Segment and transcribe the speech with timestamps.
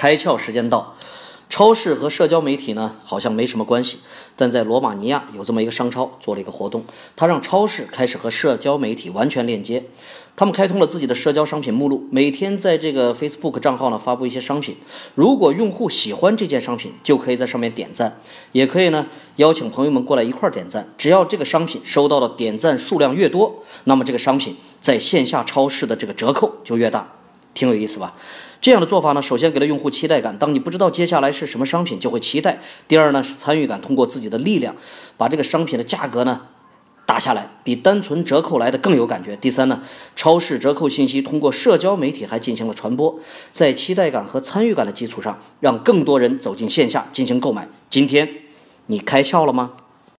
[0.00, 0.96] 开窍时间到，
[1.50, 3.98] 超市和社交媒体呢好像没什么关系，
[4.34, 6.82] 但在罗马尼亚有这么一个商超做了一个活动，
[7.14, 9.84] 他让超市开始和社交媒体完全链接，
[10.34, 14.78] 他们开通了自己的社交商品目录，每天在这个 Facebook 账号呢发布一些商品，
[15.14, 18.18] 如果用户喜欢这件商品，就可以在上面点赞，
[18.52, 19.06] 也可以呢
[19.36, 27.06] 邀请朋友们过来一块儿点赞，只要这个商品收到的点赞数量越多，那么这个商品在线下超市的这个折扣就越大，
[27.54, 28.14] 挺有意思吧？
[28.60, 32.60] 这样的做法呢，首先给了用户期待感，当你不知道接下来是什么商品，就会期待。
[32.86, 34.76] 第二呢是参与感，通过自己的力量
[35.16, 36.42] 把这个商品的价格呢
[37.06, 39.34] 打下来，比单纯折扣来的更有感觉。
[39.36, 39.80] 第三呢，
[40.14, 43.18] 超市折扣信息通过社交媒体还进行了传播，
[43.50, 47.66] 在期待感和参与感的基础上，让更多人走进线下进行购买。
[47.88, 48.28] 今天
[48.86, 49.72] 你开窍了吗？